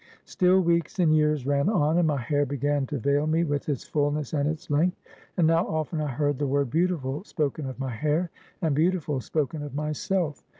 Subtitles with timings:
[0.25, 3.83] "Still, weeks and years ran on, and my hair began to vail me with its
[3.83, 4.97] fullness and its length;
[5.37, 8.31] and now often I heard the word beautiful, spoken of my hair,
[8.63, 10.43] and beautiful, spoken of myself.